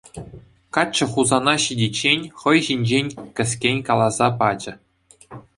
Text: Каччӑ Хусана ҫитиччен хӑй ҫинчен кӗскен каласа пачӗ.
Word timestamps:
Каччӑ 0.77 1.05
Хусана 1.11 1.53
ҫитиччен 1.65 2.19
хӑй 2.45 2.59
ҫинчен 2.71 3.07
кӗскен 3.41 3.77
каласа 3.91 4.27
пачӗ. 4.41 4.73